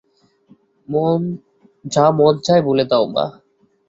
যা 1.85 2.05
মন 2.17 2.33
চায় 2.43 2.61
বলে 2.67 2.83
দাও, 2.85 3.05
মা। 3.15 3.25